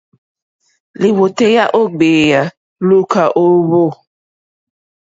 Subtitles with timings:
[1.01, 2.41] Lìwòtéyá ó gbèyà
[2.87, 3.85] lùúkà ó hwò.